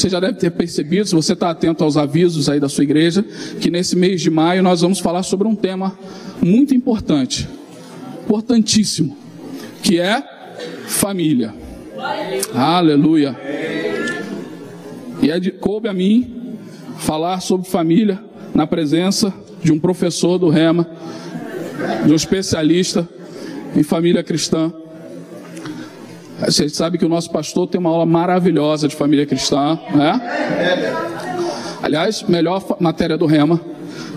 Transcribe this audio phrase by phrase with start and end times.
[0.00, 3.22] você já deve ter percebido, se você está atento aos avisos aí da sua igreja,
[3.60, 5.98] que nesse mês de maio nós vamos falar sobre um tema
[6.40, 7.46] muito importante,
[8.24, 9.16] importantíssimo,
[9.82, 10.22] que é
[10.86, 11.54] família.
[12.54, 13.36] Aleluia.
[15.22, 16.56] E é de, coube a mim
[16.98, 18.22] falar sobre família
[18.54, 19.32] na presença
[19.62, 20.88] de um professor do Rema,
[22.06, 23.06] de um especialista
[23.76, 24.72] em família cristã.
[26.44, 30.20] Você sabe que o nosso pastor tem uma aula maravilhosa de família cristã, né?
[31.82, 33.60] Aliás, melhor matéria do Rema,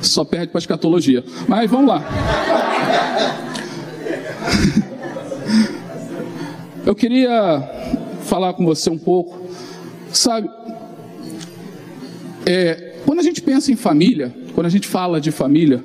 [0.01, 1.23] só perde para escatologia.
[1.47, 2.03] Mas vamos lá.
[6.85, 7.61] Eu queria
[8.23, 9.47] falar com você um pouco,
[10.11, 10.49] sabe?
[12.45, 15.83] É, quando a gente pensa em família, quando a gente fala de família,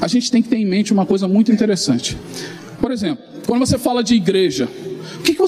[0.00, 2.16] a gente tem que ter em mente uma coisa muito interessante.
[2.80, 4.68] Por exemplo, quando você fala de igreja,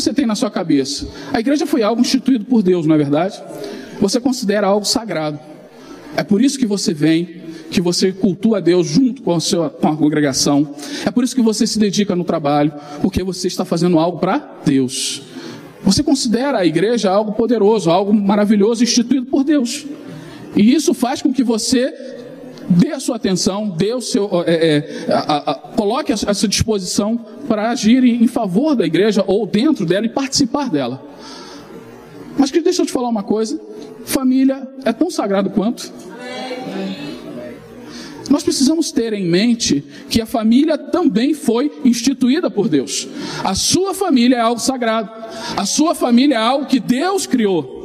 [0.00, 1.08] você tem na sua cabeça?
[1.32, 3.42] A igreja foi algo instituído por Deus, não é verdade?
[4.00, 5.38] Você considera algo sagrado.
[6.16, 9.88] É por isso que você vem, que você cultua Deus junto com a, sua, com
[9.88, 10.74] a congregação.
[11.04, 14.58] É por isso que você se dedica no trabalho, porque você está fazendo algo para
[14.64, 15.22] Deus.
[15.82, 19.86] Você considera a igreja algo poderoso, algo maravilhoso, instituído por Deus.
[20.54, 21.94] E isso faz com que você
[22.68, 27.18] dê a sua atenção, dê o seu, é, é, a, a, coloque a, sua disposição
[27.46, 31.06] para agir em favor da igreja ou dentro dela e participar dela.
[32.38, 33.60] Mas que deixa eu te falar uma coisa:
[34.04, 35.92] família é tão sagrado quanto.
[38.28, 43.06] Nós precisamos ter em mente que a família também foi instituída por Deus.
[43.44, 45.08] A sua família é algo sagrado.
[45.56, 47.75] A sua família é algo que Deus criou.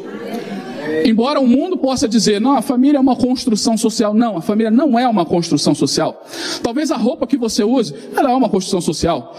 [1.05, 4.13] Embora o mundo possa dizer, não, a família é uma construção social.
[4.13, 6.25] Não, a família não é uma construção social.
[6.61, 9.35] Talvez a roupa que você use, ela é uma construção social.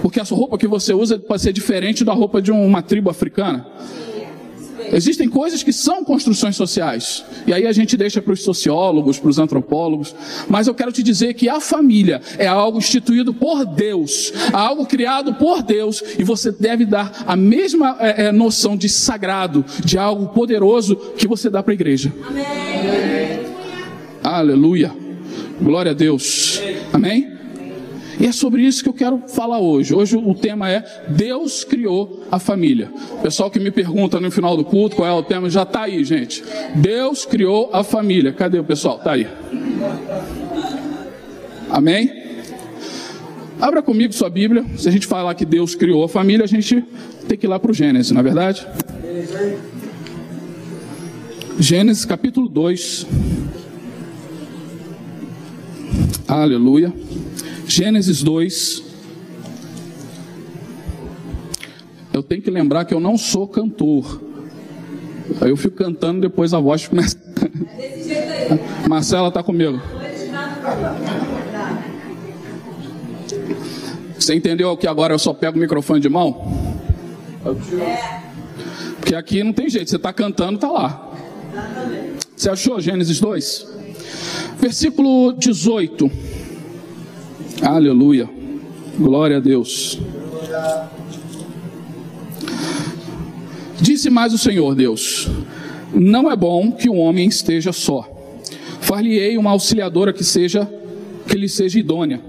[0.00, 3.66] Porque a roupa que você usa pode ser diferente da roupa de uma tribo africana.
[4.92, 7.24] Existem coisas que são construções sociais.
[7.46, 10.14] E aí a gente deixa para os sociólogos, para os antropólogos.
[10.48, 15.34] Mas eu quero te dizer que a família é algo instituído por Deus, algo criado
[15.34, 20.28] por Deus, e você deve dar a mesma é, é, noção de sagrado, de algo
[20.28, 22.12] poderoso que você dá para a igreja.
[22.28, 23.46] Amém.
[24.22, 24.92] Aleluia.
[25.60, 26.60] Glória a Deus.
[26.92, 27.35] Amém?
[28.18, 29.94] E é sobre isso que eu quero falar hoje.
[29.94, 32.90] Hoje o tema é Deus criou a família.
[33.22, 36.02] Pessoal que me pergunta no final do culto qual é o tema, já está aí,
[36.02, 36.42] gente.
[36.74, 38.32] Deus criou a família.
[38.32, 38.96] Cadê o pessoal?
[38.96, 39.26] Está aí.
[41.68, 42.10] Amém?
[43.60, 44.64] Abra comigo sua Bíblia.
[44.76, 46.84] Se a gente falar que Deus criou a família, a gente
[47.28, 48.66] tem que ir lá para o Gênesis, não é verdade?
[51.58, 53.06] Gênesis capítulo 2.
[56.28, 56.92] Aleluia.
[57.66, 58.82] Gênesis 2.
[62.12, 64.22] Eu tenho que lembrar que eu não sou cantor.
[65.40, 67.18] Aí eu fico cantando, depois a voz começa.
[68.88, 69.80] Marcela está comigo.
[74.18, 76.72] Você entendeu que agora eu só pego o microfone de mão?
[78.98, 81.12] Porque aqui não tem jeito, você está cantando, está lá.
[82.34, 83.66] Você achou Gênesis 2?
[84.58, 86.10] Versículo 18.
[87.62, 88.28] Aleluia.
[88.98, 89.98] Glória a Deus.
[93.80, 95.28] Disse mais o Senhor Deus:
[95.94, 98.08] Não é bom que o homem esteja só.
[98.80, 100.68] Far-lhe-ei uma auxiliadora que seja
[101.26, 102.20] que lhe seja idônea.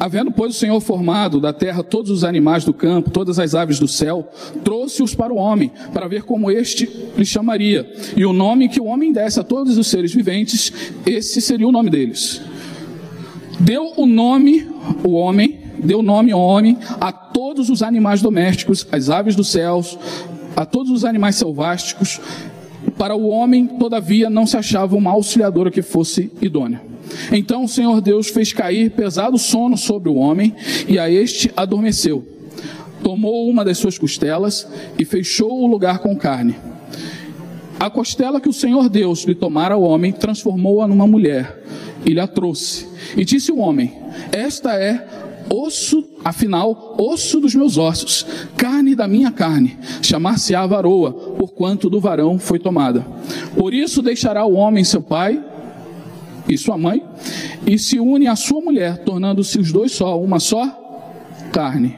[0.00, 3.80] Havendo, pois, o Senhor formado da terra todos os animais do campo, todas as aves
[3.80, 4.28] do céu,
[4.62, 7.90] trouxe-os para o homem, para ver como este lhe chamaria.
[8.16, 10.72] E o nome que o homem desse a todos os seres viventes,
[11.04, 12.40] esse seria o nome deles.
[13.60, 14.68] Deu o nome,
[15.02, 19.98] o homem, deu nome ao homem a todos os animais domésticos, as aves dos céus,
[20.56, 22.20] a todos os animais selváticos.
[22.96, 26.80] Para o homem, todavia, não se achava uma auxiliadora que fosse idônea.
[27.32, 30.54] Então o Senhor Deus fez cair pesado sono sobre o homem,
[30.86, 32.26] e a este adormeceu.
[33.02, 34.68] Tomou uma das suas costelas
[34.98, 36.54] e fechou o lugar com carne.
[37.78, 41.58] A costela que o Senhor Deus lhe tomara ao homem, transformou-a numa mulher
[42.08, 42.88] e lhe a trouxe.
[43.16, 43.92] E disse o homem:
[44.32, 45.06] Esta é
[45.50, 48.26] osso, afinal, osso dos meus ossos,
[48.56, 53.04] carne da minha carne, chamar-se-á varoa, porquanto do varão foi tomada.
[53.54, 55.44] Por isso deixará o homem seu pai
[56.48, 57.04] e sua mãe,
[57.66, 60.66] e se une à sua mulher, tornando-se os dois só, uma só
[61.52, 61.96] carne.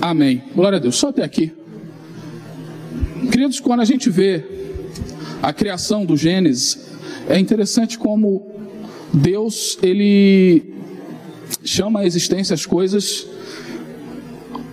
[0.00, 0.42] Amém.
[0.54, 0.96] Glória a Deus.
[0.96, 1.52] Só até aqui.
[3.30, 4.57] Queridos, quando a gente vê
[5.42, 6.78] a criação do Gênesis,
[7.28, 8.50] é interessante como
[9.12, 10.74] Deus ele
[11.64, 13.26] chama a existência as coisas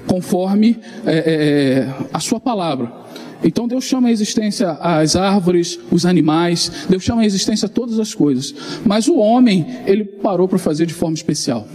[0.07, 3.05] conforme é, é, é, a sua palavra.
[3.43, 8.13] Então Deus chama a existência as árvores, os animais, Deus chama a existência todas as
[8.13, 8.53] coisas.
[8.85, 11.67] Mas o homem, ele parou para fazer de forma especial.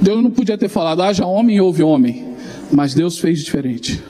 [0.00, 2.36] Deus não podia ter falado, haja homem e houve homem.
[2.70, 4.02] Mas Deus fez diferente.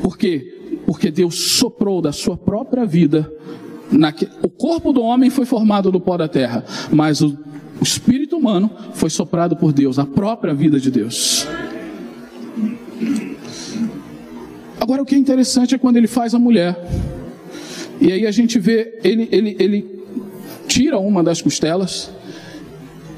[0.00, 0.61] Por quê?
[0.92, 3.32] Porque Deus soprou da sua própria vida.
[4.42, 7.36] O corpo do homem foi formado do pó da terra, mas o
[7.80, 11.44] o espírito humano foi soprado por Deus, a própria vida de Deus.
[14.80, 16.76] Agora, o que é interessante é quando ele faz a mulher.
[18.00, 20.04] E aí a gente vê, ele, ele, ele
[20.68, 22.08] tira uma das costelas,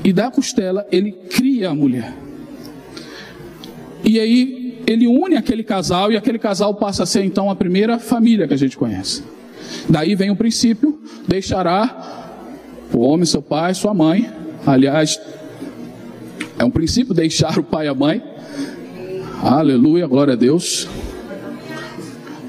[0.02, 2.14] e da costela ele cria a mulher.
[4.02, 7.98] E aí ele une aquele casal, e aquele casal passa a ser então a primeira
[7.98, 9.22] família que a gente conhece.
[9.88, 12.30] Daí vem o princípio: deixará
[12.92, 14.30] o homem, seu pai, sua mãe,
[14.66, 15.20] Aliás,
[16.58, 18.22] é um princípio deixar o pai e a mãe.
[19.42, 20.88] Aleluia, glória a Deus.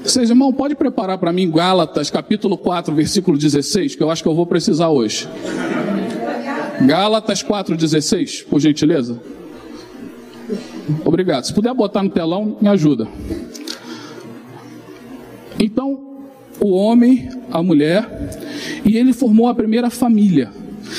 [0.02, 4.28] Vocês, irmão, pode preparar para mim Gálatas, capítulo 4, versículo 16, que eu acho que
[4.28, 5.28] eu vou precisar hoje.
[6.86, 9.20] Gálatas 4,16, por gentileza.
[11.04, 11.44] Obrigado.
[11.44, 13.08] Se puder botar no telão, me ajuda.
[15.58, 16.06] Então,
[16.60, 18.08] o homem, a mulher,
[18.84, 20.50] e ele formou a primeira família.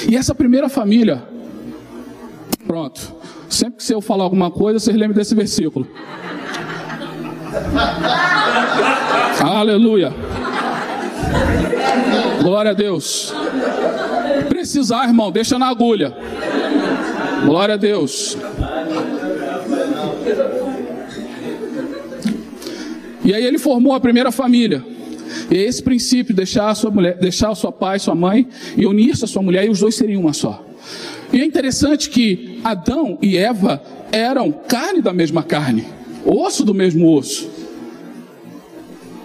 [0.09, 1.23] E essa primeira família,
[2.65, 3.15] pronto.
[3.49, 5.87] Sempre que eu falar alguma coisa, vocês lembram desse versículo.
[9.39, 10.13] Aleluia.
[12.41, 13.33] Glória a Deus.
[14.49, 16.15] Precisar, irmão, deixa na agulha.
[17.45, 18.37] Glória a Deus.
[23.27, 24.81] E aí ele formou a primeira família.
[25.51, 28.47] E é esse princípio, deixar a sua mulher, deixar a sua pai, sua mãe,
[28.77, 30.65] e unir-se a sua mulher, e os dois seriam uma só.
[31.33, 33.83] E é interessante que Adão e Eva
[34.13, 35.85] eram carne da mesma carne,
[36.25, 37.50] osso do mesmo osso.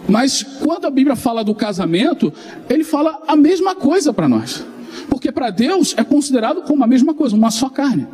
[0.08, 2.32] Mas quando a Bíblia fala do casamento,
[2.68, 4.66] ele fala a mesma coisa para nós.
[5.08, 8.08] Porque para Deus é considerado como a mesma coisa, uma só carne.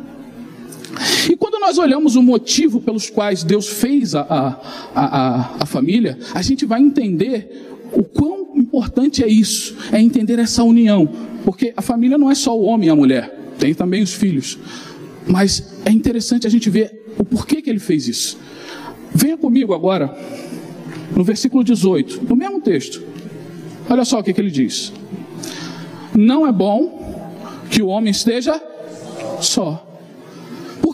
[1.29, 4.59] E quando nós olhamos o motivo pelos quais Deus fez a, a,
[4.95, 10.63] a, a, família, a gente vai entender o quão importante é isso, é entender essa
[10.63, 11.07] união,
[11.45, 14.57] porque a família não é só o homem e a mulher, tem também os filhos.
[15.27, 18.37] Mas é interessante a gente ver o porquê que ele fez isso.
[19.13, 20.15] Venha comigo agora,
[21.15, 23.03] no versículo 18, no mesmo texto.
[23.89, 24.93] Olha só o que, que ele diz:
[26.15, 26.99] Não é bom
[27.69, 28.61] que o homem esteja
[29.41, 29.88] só.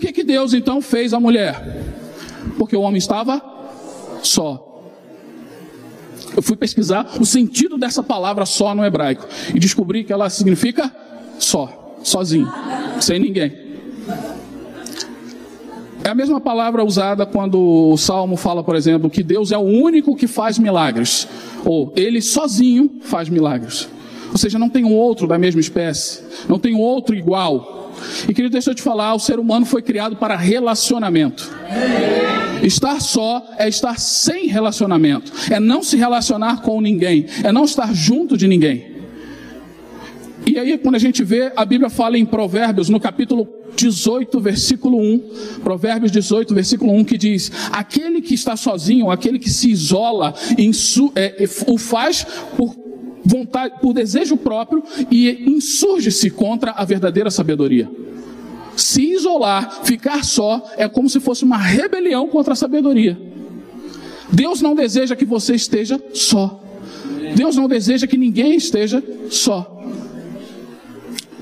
[0.05, 1.83] Que, que Deus então fez a mulher?
[2.59, 3.41] Porque o homem estava
[4.21, 4.73] só
[6.35, 10.93] eu fui pesquisar o sentido dessa palavra só no hebraico e descobri que ela significa
[11.39, 12.51] só, sozinho,
[12.99, 13.53] sem ninguém.
[16.03, 19.61] É a mesma palavra usada quando o Salmo fala, por exemplo, que Deus é o
[19.61, 21.25] único que faz milagres,
[21.63, 23.87] ou ele sozinho faz milagres.
[24.29, 27.84] Ou seja, não tem um outro da mesma espécie, não tem um outro igual.
[28.27, 31.49] E querido, deixa eu te falar, o ser humano foi criado para relacionamento.
[32.63, 37.93] Estar só é estar sem relacionamento, é não se relacionar com ninguém, é não estar
[37.93, 38.95] junto de ninguém.
[40.45, 44.97] E aí, quando a gente vê, a Bíblia fala em Provérbios, no capítulo 18, versículo
[44.99, 50.33] 1, Provérbios 18, versículo 1, que diz: Aquele que está sozinho, aquele que se isola,
[51.15, 52.84] é, o faz por
[53.25, 57.89] vontade, por desejo próprio e insurge-se contra a verdadeira sabedoria.
[58.75, 63.17] Se isolar, ficar só, é como se fosse uma rebelião contra a sabedoria.
[64.31, 66.61] Deus não deseja que você esteja só.
[67.35, 69.71] Deus não deseja que ninguém esteja só.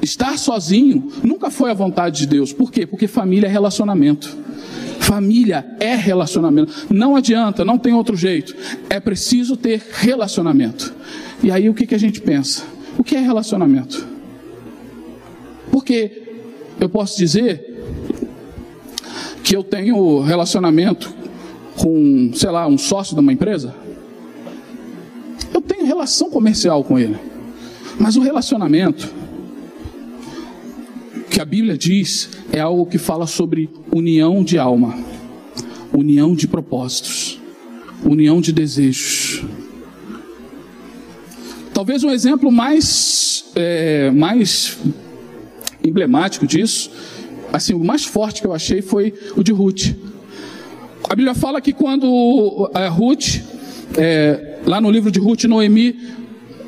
[0.02, 2.54] Estar sozinho nunca foi a vontade de Deus.
[2.54, 2.86] Por quê?
[2.86, 4.38] Porque família é relacionamento.
[5.04, 6.88] Família é relacionamento.
[6.90, 8.56] Não adianta, não tem outro jeito.
[8.90, 10.94] É preciso ter relacionamento.
[11.44, 12.64] E aí o que, que a gente pensa?
[12.98, 14.08] O que é relacionamento?
[15.70, 16.24] Porque
[16.80, 17.84] eu posso dizer
[19.44, 21.14] que eu tenho relacionamento
[21.78, 23.76] com, sei lá, um sócio de uma empresa?
[25.54, 27.18] Eu tenho relação comercial com ele.
[28.00, 29.14] Mas o relacionamento
[31.44, 34.98] a Bíblia diz é algo que fala sobre união de alma,
[35.92, 37.38] união de propósitos,
[38.06, 39.44] união de desejos.
[41.74, 44.78] Talvez um exemplo mais, é, mais
[45.84, 46.90] emblemático disso,
[47.52, 49.98] assim, o mais forte que eu achei foi o de Ruth.
[51.10, 53.42] A Bíblia fala que quando a Ruth,
[53.98, 56.00] é, lá no livro de Ruth, Noemi,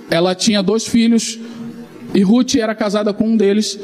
[0.09, 1.39] ela tinha dois filhos,
[2.13, 3.79] e Ruth era casada com um deles.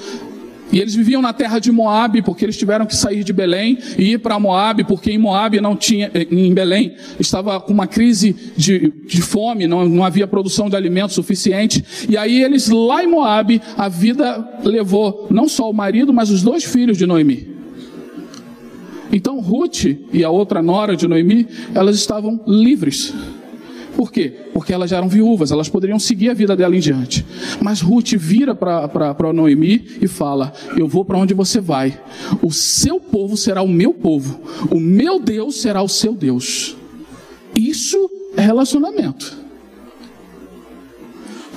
[0.72, 4.14] E eles viviam na terra de Moabe, porque eles tiveram que sair de Belém e
[4.14, 8.92] ir para Moabe, porque em Moabe não tinha, em Belém estava com uma crise de,
[9.06, 11.84] de fome, não, não havia produção de alimento suficiente.
[12.08, 16.42] E aí eles lá em Moabe, a vida levou não só o marido, mas os
[16.42, 17.50] dois filhos de Noemi.
[19.12, 23.14] Então Ruth e a outra nora de Noemi, elas estavam livres.
[23.96, 24.34] Por quê?
[24.54, 27.26] Porque elas já eram viúvas, elas poderiam seguir a vida dela em diante.
[27.62, 32.00] Mas Ruth vira para Noemi e fala: Eu vou para onde você vai.
[32.42, 34.42] O seu povo será o meu povo.
[34.70, 36.76] O meu Deus será o seu Deus.
[37.56, 39.41] Isso é relacionamento.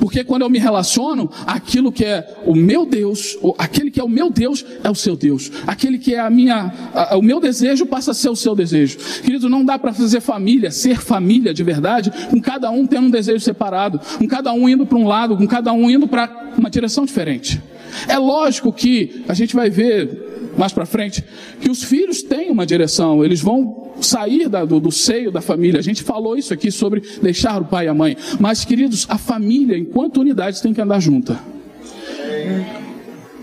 [0.00, 4.08] Porque quando eu me relaciono, aquilo que é o meu Deus, aquele que é o
[4.08, 5.50] meu Deus é o seu Deus.
[5.66, 8.98] Aquele que é a minha, a, o meu desejo passa a ser o seu desejo.
[9.22, 13.10] Querido, não dá para fazer família, ser família de verdade, com cada um tendo um
[13.10, 16.70] desejo separado, com cada um indo para um lado, com cada um indo para uma
[16.70, 17.62] direção diferente.
[18.08, 21.24] É lógico que a gente vai ver mais para frente,
[21.60, 25.78] que os filhos têm uma direção, eles vão sair da, do, do, seio da família.
[25.80, 28.16] A gente falou isso aqui sobre deixar o pai e a mãe.
[28.38, 31.38] Mas, queridos, a família, enquanto unidade, tem que andar junta.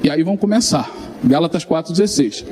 [0.03, 0.89] E aí vão começar.
[1.23, 2.45] Gálatas 4,16.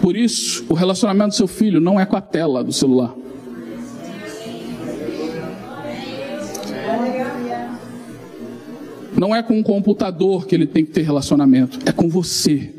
[0.00, 3.14] Por isso, o relacionamento do seu filho não é com a tela do celular.
[9.16, 12.72] Não é com um computador que ele tem que ter relacionamento, é com você.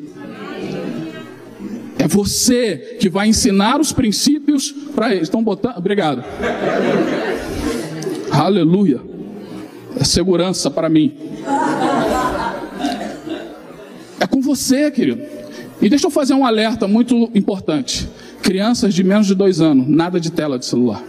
[2.00, 5.24] É você que vai ensinar os princípios para eles.
[5.24, 5.78] Estão botando.
[5.78, 6.24] Obrigado.
[8.32, 9.02] Aleluia.
[10.00, 11.16] É segurança para mim.
[14.20, 15.22] É com você, querido.
[15.82, 18.08] E deixa eu fazer um alerta muito importante.
[18.44, 21.04] Crianças de menos de dois anos, nada de tela de celular.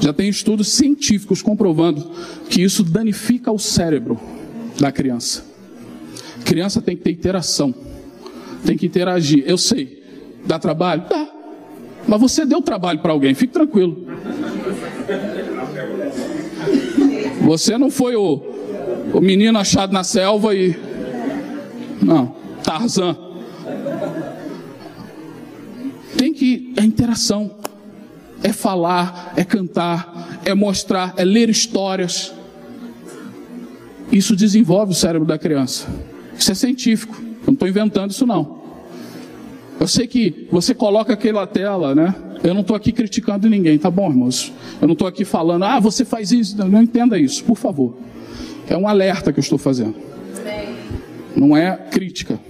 [0.00, 2.10] Já tem estudos científicos comprovando
[2.48, 4.18] que isso danifica o cérebro
[4.78, 5.44] da criança.
[6.40, 7.74] A criança tem que ter interação,
[8.64, 9.44] tem que interagir.
[9.46, 10.02] Eu sei,
[10.46, 11.04] dá trabalho?
[11.08, 11.28] Dá.
[12.08, 14.06] Mas você deu trabalho para alguém, fique tranquilo.
[17.42, 18.42] Você não foi o,
[19.12, 20.76] o menino achado na selva e.
[22.02, 23.16] Não, Tarzan.
[26.16, 26.72] Tem que.
[26.76, 27.59] É interação
[28.42, 32.32] é falar, é cantar, é mostrar, é ler histórias.
[34.10, 35.86] Isso desenvolve o cérebro da criança.
[36.36, 37.14] Isso é científico.
[37.20, 38.60] Eu não estou inventando isso não.
[39.78, 42.14] Eu sei que você coloca aquela tela, né?
[42.42, 44.52] Eu não estou aqui criticando ninguém, tá bom, irmãos?
[44.80, 46.56] Eu não estou aqui falando, ah, você faz isso.
[46.56, 47.96] Não, não entenda isso, por favor.
[48.68, 49.94] É um alerta que eu estou fazendo.
[51.36, 52.40] Não é crítica.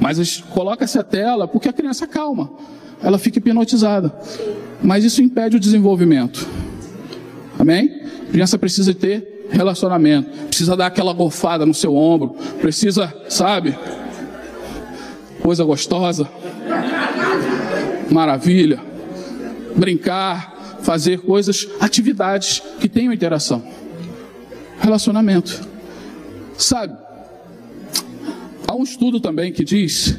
[0.00, 2.50] Mas coloca essa tela porque a criança calma
[3.02, 4.14] ela fica hipnotizada.
[4.82, 6.46] Mas isso impede o desenvolvimento.
[7.58, 8.02] Amém?
[8.28, 13.76] A criança precisa ter relacionamento, precisa dar aquela golfada no seu ombro, precisa, sabe?
[15.40, 16.28] Coisa gostosa.
[18.10, 18.80] Maravilha.
[19.76, 23.62] Brincar, fazer coisas, atividades que tenham interação.
[24.80, 25.68] Relacionamento.
[26.58, 26.96] Sabe?
[28.66, 30.16] Há um estudo também que diz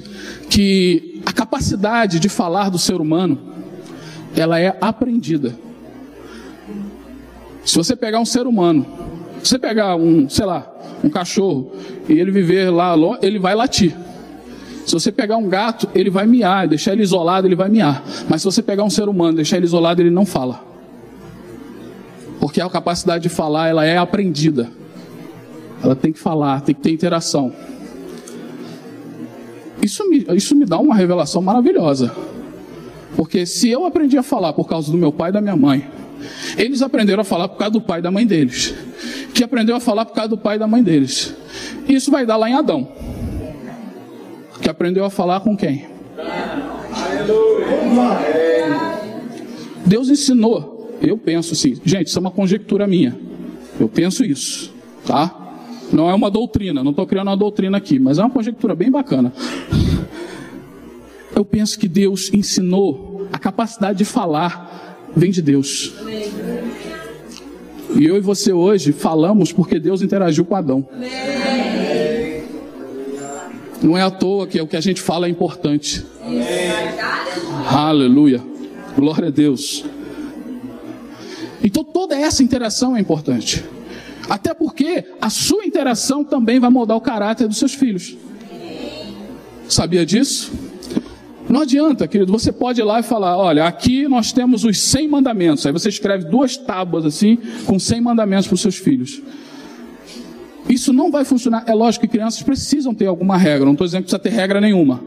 [0.49, 3.39] que a capacidade de falar do ser humano,
[4.35, 5.55] ela é aprendida.
[7.65, 8.85] Se você pegar um ser humano,
[9.41, 10.71] se você pegar um, sei lá,
[11.03, 11.71] um cachorro
[12.07, 13.95] e ele viver lá, ele vai latir.
[14.85, 18.03] Se você pegar um gato, ele vai miar, deixar ele isolado, ele vai miar.
[18.27, 20.61] Mas se você pegar um ser humano, deixar ele isolado, ele não fala.
[22.39, 24.69] Porque a capacidade de falar, ela é aprendida.
[25.81, 27.53] Ela tem que falar, tem que ter interação.
[29.81, 32.13] Isso me, isso me dá uma revelação maravilhosa.
[33.15, 35.87] Porque se eu aprendi a falar por causa do meu pai e da minha mãe,
[36.57, 38.73] eles aprenderam a falar por causa do pai e da mãe deles,
[39.33, 41.33] que aprendeu a falar por causa do pai e da mãe deles.
[41.87, 42.87] Isso vai dar lá em Adão,
[44.61, 45.85] que aprendeu a falar com quem?
[49.85, 53.17] Deus ensinou, eu penso assim, gente, isso é uma conjectura minha.
[53.79, 54.73] Eu penso isso,
[55.05, 55.39] tá?
[55.91, 58.89] Não é uma doutrina, não estou criando uma doutrina aqui, mas é uma conjectura bem
[58.89, 59.33] bacana.
[61.35, 64.73] Eu penso que Deus ensinou a capacidade de falar
[65.15, 65.93] vem de Deus.
[67.95, 70.87] E eu e você hoje falamos porque Deus interagiu com Adão.
[73.81, 76.05] Não é à toa que o que a gente fala é importante.
[77.67, 78.41] Aleluia.
[78.95, 79.83] Glória a Deus.
[81.63, 83.63] Então toda essa interação é importante.
[84.29, 88.15] Até porque a sua interação também vai moldar o caráter dos seus filhos.
[89.67, 90.51] Sabia disso?
[91.53, 95.07] Não adianta, querido, você pode ir lá e falar: olha, aqui nós temos os 100
[95.07, 95.63] mandamentos.
[95.67, 99.21] Aí você escreve duas tábuas assim, com 100 mandamentos para os seus filhos.
[100.67, 101.63] Isso não vai funcionar.
[101.67, 103.65] É lógico que crianças precisam ter alguma regra.
[103.65, 104.99] Não estou dizendo que precisa ter regra nenhuma.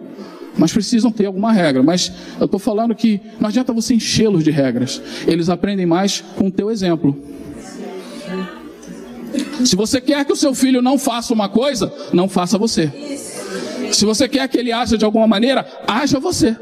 [0.56, 1.82] Mas precisam ter alguma regra.
[1.82, 5.02] Mas eu estou falando que não adianta você enchê-los de regras.
[5.26, 7.20] Eles aprendem mais com o teu exemplo.
[9.64, 12.92] Se você quer que o seu filho não faça uma coisa, não faça você.
[13.93, 16.57] Se você quer que ele haja de alguma maneira, haja você.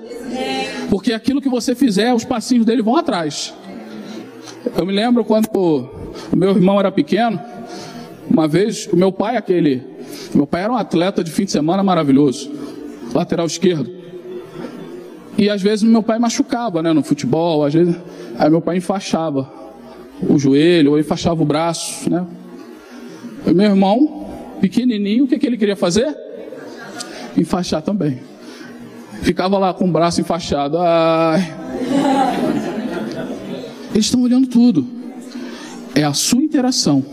[0.91, 3.55] Porque aquilo que você fizer, os passinhos dele vão atrás.
[4.77, 7.41] Eu me lembro quando o meu irmão era pequeno,
[8.29, 9.83] uma vez, o meu pai, aquele.
[10.35, 12.51] Meu pai era um atleta de fim de semana maravilhoso,
[13.13, 13.91] lateral esquerdo.
[15.37, 17.97] E às vezes meu pai machucava, né, no futebol, às vezes.
[18.39, 19.51] Aí meu pai enfaixava
[20.29, 22.25] o joelho, ou enfaixava o braço, né.
[23.47, 26.17] E meu irmão, pequenininho, o que, que ele queria fazer?
[27.37, 28.21] Enfaixar também.
[29.23, 30.79] Ficava lá com o braço enfaixado.
[30.79, 31.55] Ai.
[33.93, 34.87] Eles estão olhando tudo.
[35.95, 37.05] É a sua interação.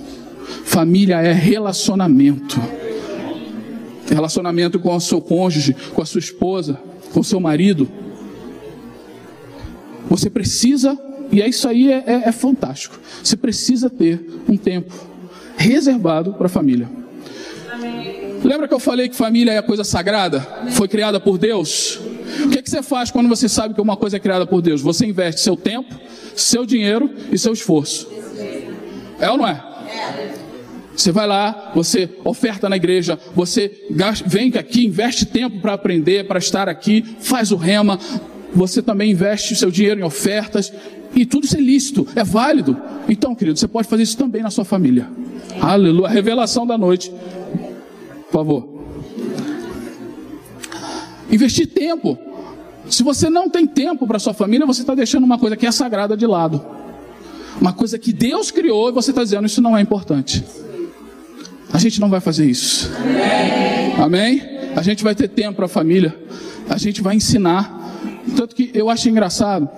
[0.66, 2.60] Família é relacionamento.
[4.10, 6.80] Relacionamento com o seu cônjuge, com a sua esposa,
[7.14, 7.88] com o seu marido.
[10.10, 11.00] Você precisa,
[11.32, 13.00] e é isso aí é, é, é fantástico.
[13.24, 14.94] Você precisa ter um tempo
[15.56, 16.90] reservado para a família.
[18.44, 20.42] Lembra que eu falei que família é coisa sagrada?
[20.72, 22.00] Foi criada por Deus?
[22.44, 24.62] O que, é que você faz quando você sabe que uma coisa é criada por
[24.62, 24.82] Deus?
[24.82, 25.94] Você investe seu tempo,
[26.36, 28.08] seu dinheiro e seu esforço.
[29.20, 29.64] É ou não é?
[30.96, 33.86] Você vai lá, você oferta na igreja, você
[34.26, 38.00] vem aqui, investe tempo para aprender, para estar aqui, faz o rema,
[38.54, 40.72] você também investe seu dinheiro em ofertas,
[41.16, 42.78] e tudo isso é lícito, é válido.
[43.08, 45.08] Então, querido, você pode fazer isso também na sua família.
[45.60, 46.10] Aleluia.
[46.10, 47.12] Revelação da noite.
[48.32, 48.68] Por favor.
[51.30, 52.18] Investir tempo.
[52.90, 55.72] Se você não tem tempo para sua família, você está deixando uma coisa que é
[55.72, 56.66] sagrada de lado.
[57.60, 60.44] Uma coisa que Deus criou e você está dizendo isso não é importante.
[61.74, 62.90] A gente não vai fazer isso.
[64.02, 64.42] Amém?
[64.76, 66.18] A gente vai ter tempo para a família.
[66.70, 67.80] A gente vai ensinar.
[68.36, 69.70] Tanto que eu acho engraçado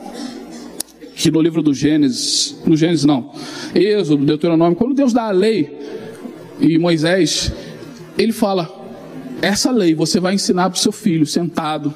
[1.15, 3.31] que no livro do Gênesis, no Gênesis não,
[3.73, 5.77] Êxodo, Deuteronômio, quando Deus dá a lei
[6.59, 7.51] e Moisés,
[8.17, 8.69] ele fala:
[9.41, 11.93] essa lei você vai ensinar para o seu filho sentado,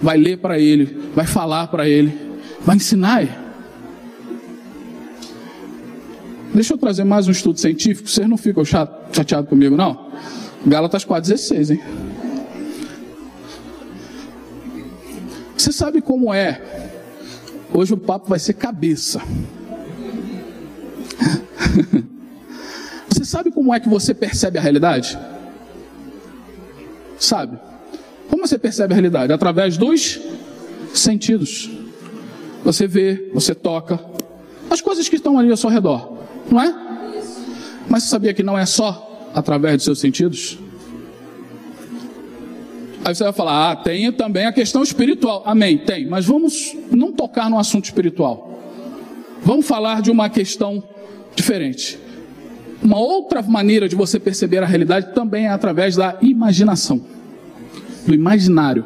[0.00, 2.16] vai ler para ele, vai falar para ele,
[2.60, 3.46] vai ensinar ele.
[6.54, 10.10] Deixa eu trazer mais um estudo científico, vocês não ficam chateados comigo, não?
[10.66, 11.82] Gálatas 4,16, hein?
[15.56, 16.60] Você sabe como é?
[17.74, 19.20] Hoje o papo vai ser cabeça.
[23.08, 25.18] Você sabe como é que você percebe a realidade?
[27.18, 27.58] Sabe?
[28.28, 29.32] Como você percebe a realidade?
[29.32, 30.20] Através dos
[30.94, 31.70] sentidos.
[32.64, 34.00] Você vê, você toca,
[34.68, 36.18] as coisas que estão ali ao seu redor,
[36.50, 36.74] não é?
[37.88, 40.58] Mas você sabia que não é só através dos seus sentidos?
[43.04, 45.44] Aí você vai falar, ah, tem também a questão espiritual.
[45.46, 46.08] Amém, tem.
[46.08, 48.60] Mas vamos não tocar no assunto espiritual.
[49.42, 50.82] Vamos falar de uma questão
[51.36, 52.00] diferente.
[52.82, 57.00] Uma outra maneira de você perceber a realidade também é através da imaginação,
[58.06, 58.84] do imaginário.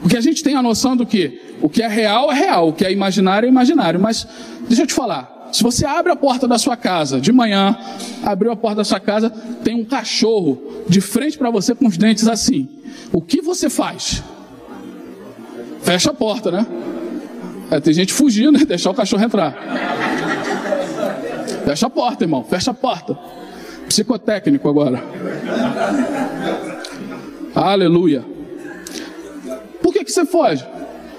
[0.00, 2.72] Porque a gente tem a noção do que o que é real é real, o
[2.72, 4.00] que é imaginário é imaginário.
[4.00, 4.26] Mas
[4.66, 7.76] deixa eu te falar, se você abre a porta da sua casa de manhã,
[8.24, 9.30] abriu a porta da sua casa,
[9.62, 12.68] tem um cachorro de frente para você com os dentes assim.
[13.12, 14.22] O que você faz?
[15.82, 16.66] Fecha a porta, né?
[17.70, 18.64] É, tem gente fugindo, né?
[18.64, 19.56] Deixar o cachorro entrar.
[21.64, 22.44] Fecha a porta, irmão.
[22.44, 23.18] Fecha a porta.
[23.88, 25.02] Psicotécnico agora.
[27.54, 28.24] Aleluia.
[29.82, 30.64] Por que, que você foge?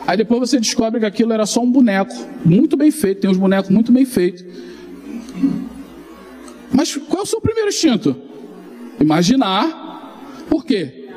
[0.07, 3.37] Aí depois você descobre que aquilo era só um boneco, muito bem feito, tem uns
[3.37, 4.43] bonecos muito bem feitos.
[6.71, 8.15] Mas qual é o seu primeiro instinto?
[8.99, 9.79] Imaginar.
[10.49, 11.09] Por quê?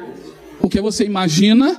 [0.60, 1.76] Porque você imagina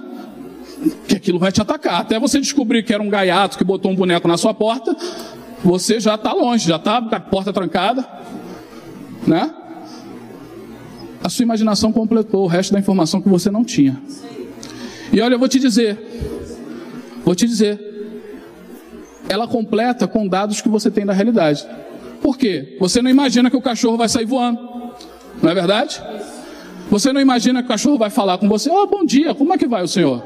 [1.07, 2.01] que aquilo vai te atacar.
[2.01, 4.95] Até você descobrir que era um gaiato que botou um boneco na sua porta,
[5.65, 8.07] você já está longe, já está com a porta trancada,
[9.27, 9.53] né?
[11.23, 14.01] A sua imaginação completou o resto da informação que você não tinha.
[15.11, 15.97] E olha, eu vou te dizer,
[17.25, 17.81] Vou te dizer.
[19.27, 21.65] Ela completa com dados que você tem da realidade.
[22.21, 22.77] Por quê?
[22.79, 24.59] Você não imagina que o cachorro vai sair voando.
[25.41, 26.01] Não é verdade?
[26.91, 29.57] Você não imagina que o cachorro vai falar com você: Oh, bom dia, como é
[29.57, 30.23] que vai o senhor?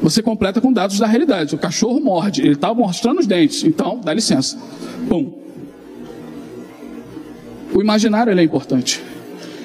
[0.00, 1.54] Você completa com dados da realidade.
[1.54, 3.64] O cachorro morde, ele está mostrando os dentes.
[3.64, 4.56] Então, dá licença.
[5.08, 5.32] Pum.
[7.74, 9.02] O imaginário é importante.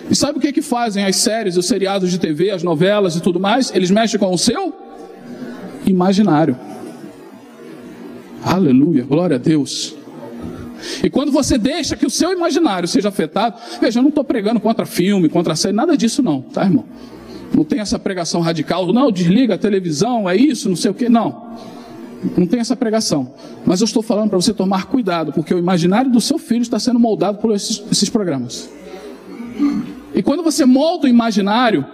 [0.09, 3.21] E sabe o que, que fazem as séries, os seriados de TV, as novelas e
[3.21, 3.73] tudo mais?
[3.73, 4.73] Eles mexem com o seu
[5.85, 6.57] imaginário.
[8.43, 9.95] Aleluia, glória a Deus.
[11.01, 14.59] E quando você deixa que o seu imaginário seja afetado, veja, eu não estou pregando
[14.59, 16.85] contra filme, contra série, nada disso não, tá, irmão?
[17.55, 21.07] Não tem essa pregação radical, não, desliga a televisão, é isso, não sei o que,
[21.07, 21.55] não.
[22.37, 23.33] Não tem essa pregação.
[23.65, 26.79] Mas eu estou falando para você tomar cuidado, porque o imaginário do seu filho está
[26.79, 28.69] sendo moldado por esses, esses programas.
[30.15, 31.85] E quando você molda o imaginário,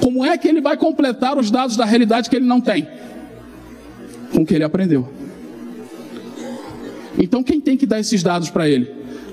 [0.00, 2.88] como é que ele vai completar os dados da realidade que ele não tem?
[4.32, 5.08] Com o que ele aprendeu.
[7.18, 8.90] Então quem tem que dar esses dados para ele?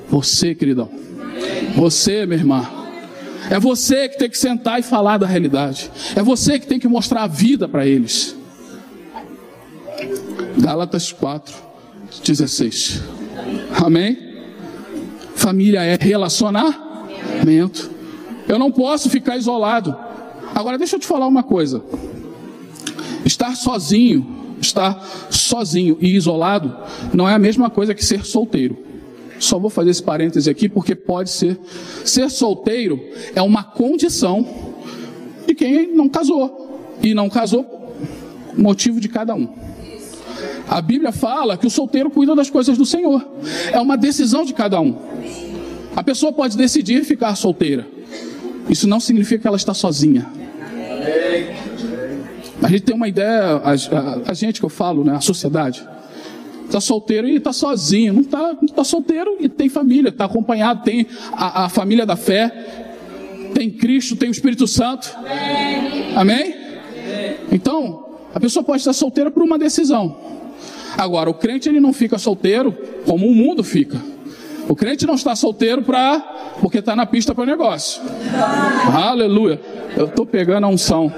[0.09, 0.89] Você, queridão.
[1.75, 2.80] Você, minha irmã.
[3.49, 5.91] É você que tem que sentar e falar da realidade.
[6.15, 8.35] É você que tem que mostrar a vida para eles.
[10.57, 11.53] Gálatas 4,
[12.23, 13.01] 16.
[13.83, 14.17] Amém?
[15.35, 17.89] Família é relacionamento.
[18.47, 19.95] Eu não posso ficar isolado.
[20.53, 21.83] Agora deixa eu te falar uma coisa.
[23.25, 26.75] Estar sozinho estar sozinho e isolado
[27.13, 28.90] não é a mesma coisa que ser solteiro.
[29.41, 31.59] Só vou fazer esse parêntese aqui porque pode ser.
[32.05, 33.01] Ser solteiro
[33.35, 34.47] é uma condição
[35.47, 36.69] de quem não casou.
[37.01, 37.91] E não casou,
[38.55, 39.49] motivo de cada um.
[40.69, 43.27] A Bíblia fala que o solteiro cuida das coisas do Senhor.
[43.71, 44.95] É uma decisão de cada um.
[45.95, 47.87] A pessoa pode decidir ficar solteira.
[48.69, 50.27] Isso não significa que ela está sozinha.
[52.61, 55.83] A gente tem uma ideia, a, a, a gente que eu falo, né, a sociedade,
[56.71, 61.05] está solteiro e está sozinho, não está tá solteiro e tem família, está acompanhado, tem
[61.33, 62.49] a, a, família da fé,
[63.53, 65.13] tem Cristo, tem o Espírito Santo.
[65.17, 66.15] Amém?
[66.15, 66.55] Amém?
[67.51, 70.15] Então, a pessoa pode estar solteira por uma decisão.
[70.97, 74.01] Agora, o crente ele não fica solteiro como o mundo fica.
[74.69, 76.19] O crente não está solteiro para
[76.61, 78.01] porque está na pista para o negócio.
[78.93, 79.59] Aleluia.
[79.97, 81.11] Eu estou pegando a unção.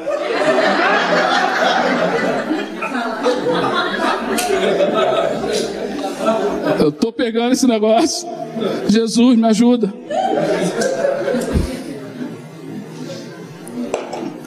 [6.83, 8.27] Eu estou pegando esse negócio.
[8.89, 9.93] Jesus, me ajuda.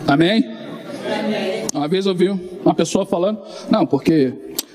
[0.07, 0.45] Amém?
[1.73, 2.29] Uma vez eu vi
[2.63, 4.35] uma pessoa falando, não, porque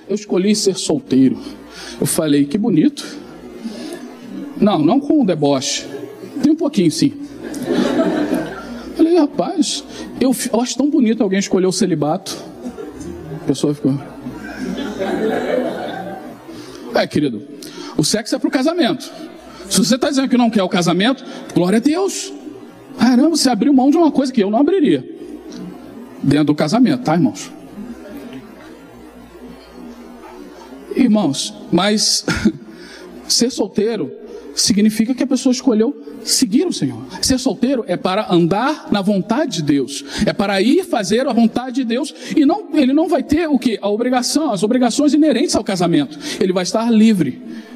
[0.10, 1.38] eu escolhi ser solteiro.
[2.00, 3.06] Eu falei, que bonito.
[4.60, 5.86] Não, não com deboche.
[6.42, 7.14] Tem um pouquinho sim.
[8.98, 9.84] Falei, rapaz,
[10.20, 12.36] eu, eu acho tão bonito alguém escolher o celibato.
[13.40, 13.94] A pessoa ficou.
[16.96, 17.51] É, querido,
[18.02, 19.14] o sexo é para o casamento.
[19.70, 22.34] Se você está dizendo que não quer o casamento, glória a Deus.
[22.98, 25.08] Caramba, você abriu mão de uma coisa que eu não abriria.
[26.24, 27.52] Dentro do casamento, tá, irmãos?
[30.96, 32.26] Irmãos, mas
[33.30, 34.12] ser solteiro
[34.56, 37.04] significa que a pessoa escolheu seguir o Senhor.
[37.22, 41.76] Ser solteiro é para andar na vontade de Deus, é para ir fazer a vontade
[41.76, 43.78] de Deus e não, ele não vai ter o que?
[43.80, 46.18] A obrigação, as obrigações inerentes ao casamento.
[46.40, 47.71] Ele vai estar livre.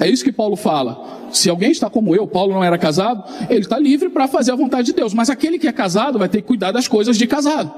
[0.00, 1.28] É isso que Paulo fala.
[1.30, 4.56] Se alguém está como eu, Paulo não era casado, ele está livre para fazer a
[4.56, 5.12] vontade de Deus.
[5.12, 7.72] Mas aquele que é casado vai ter que cuidar das coisas de casado.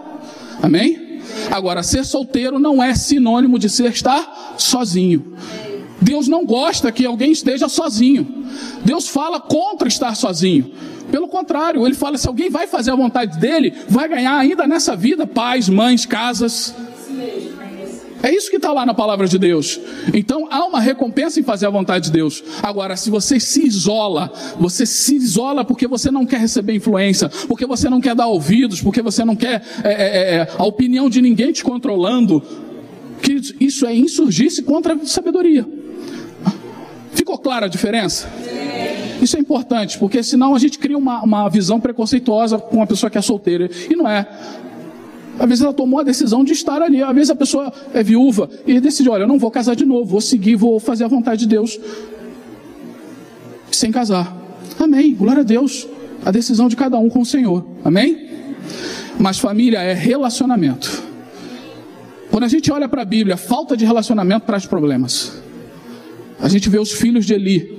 [0.62, 1.20] Amém?
[1.50, 5.34] Agora, ser solteiro não é sinônimo de ser estar sozinho.
[6.00, 8.46] Deus não gosta que alguém esteja sozinho.
[8.84, 10.72] Deus fala contra estar sozinho.
[11.10, 14.96] Pelo contrário, ele fala: se alguém vai fazer a vontade dele, vai ganhar ainda nessa
[14.96, 16.74] vida pais, mães, casas.
[18.22, 19.80] É isso que está lá na palavra de Deus.
[20.14, 22.42] Então há uma recompensa em fazer a vontade de Deus.
[22.62, 27.66] Agora, se você se isola, você se isola porque você não quer receber influência, porque
[27.66, 31.20] você não quer dar ouvidos, porque você não quer é, é, é, a opinião de
[31.20, 32.42] ninguém te controlando,
[33.20, 35.66] que isso é insurgir-se contra a sabedoria.
[37.12, 38.28] Ficou clara a diferença?
[39.20, 43.08] Isso é importante, porque senão a gente cria uma, uma visão preconceituosa com uma pessoa
[43.08, 43.70] que é solteira.
[43.88, 44.26] E não é.
[45.38, 47.02] Às vezes ela tomou a decisão de estar ali.
[47.02, 50.04] Às vezes a pessoa é viúva e decide: olha, eu não vou casar de novo,
[50.04, 51.78] vou seguir, vou fazer a vontade de Deus.
[53.70, 54.36] Sem casar.
[54.78, 55.14] Amém.
[55.14, 55.88] Glória a Deus.
[56.24, 57.64] A decisão de cada um com o Senhor.
[57.84, 58.30] Amém?
[59.18, 61.02] Mas família é relacionamento.
[62.30, 65.42] Quando a gente olha para a Bíblia, falta de relacionamento traz problemas.
[66.40, 67.78] A gente vê os filhos de Eli.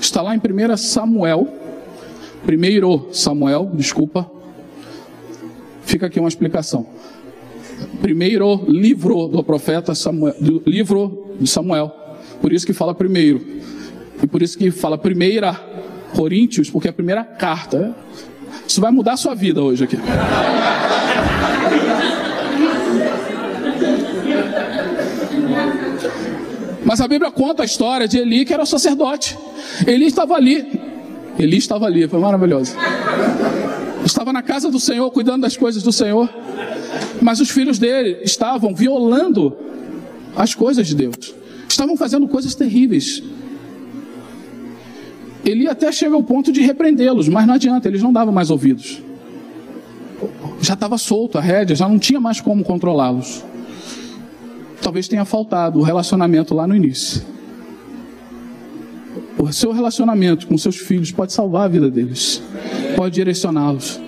[0.00, 1.48] Está lá em 1 Samuel.
[2.44, 4.37] Primeiro Samuel, desculpa.
[5.88, 6.86] Fica aqui uma explicação.
[8.02, 11.90] Primeiro livro do profeta Samuel, do livro de Samuel.
[12.42, 13.40] Por isso que fala primeiro.
[14.22, 15.58] E por isso que fala primeira
[16.14, 17.96] Coríntios, porque é a primeira carta.
[18.66, 19.96] Isso vai mudar a sua vida hoje aqui.
[26.84, 29.38] Mas a Bíblia conta a história de Eli, que era sacerdote.
[29.86, 30.80] Eli estava ali.
[31.38, 32.76] Eli estava ali, foi maravilhoso.
[34.08, 36.30] Estava na casa do Senhor, cuidando das coisas do Senhor.
[37.20, 39.54] Mas os filhos dele estavam violando
[40.34, 41.34] as coisas de Deus.
[41.68, 43.22] Estavam fazendo coisas terríveis.
[45.44, 49.02] Ele até chega ao ponto de repreendê-los, mas não adianta, eles não davam mais ouvidos.
[50.62, 53.44] Já estava solto a rédea, já não tinha mais como controlá-los.
[54.80, 57.22] Talvez tenha faltado o relacionamento lá no início.
[59.38, 62.42] O seu relacionamento com seus filhos pode salvar a vida deles,
[62.96, 64.00] pode direcioná-los.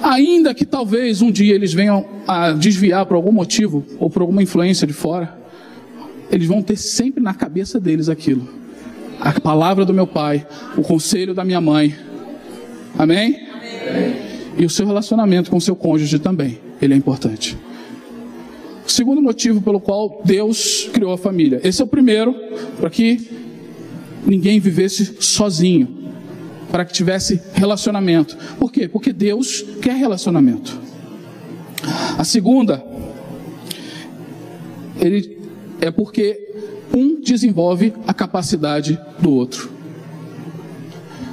[0.00, 4.42] Ainda que talvez um dia eles venham a desviar por algum motivo ou por alguma
[4.42, 5.36] influência de fora,
[6.30, 8.48] eles vão ter sempre na cabeça deles aquilo.
[9.20, 10.46] A palavra do meu pai,
[10.76, 11.96] o conselho da minha mãe.
[12.96, 13.40] Amém?
[13.90, 14.16] Amém.
[14.56, 17.58] E o seu relacionamento com o seu cônjuge também, ele é importante.
[18.86, 21.60] O segundo motivo pelo qual Deus criou a família.
[21.64, 22.34] Esse é o primeiro,
[22.78, 23.47] para que
[24.26, 26.12] ninguém vivesse sozinho,
[26.70, 28.36] para que tivesse relacionamento.
[28.58, 28.88] Por quê?
[28.88, 30.78] Porque Deus quer relacionamento.
[32.18, 32.84] A segunda,
[35.00, 35.38] ele
[35.80, 36.48] é porque
[36.94, 39.70] um desenvolve a capacidade do outro.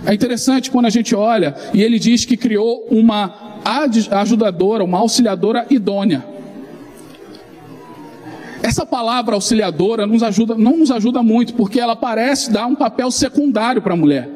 [0.05, 3.59] É interessante quando a gente olha e ele diz que criou uma
[4.11, 6.34] ajudadora, uma auxiliadora idônea.
[8.75, 13.09] Essa palavra auxiliadora nos ajuda, não nos ajuda muito, porque ela parece dar um papel
[13.09, 14.29] secundário para a mulher.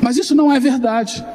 [0.00, 1.26] Mas isso não é verdade.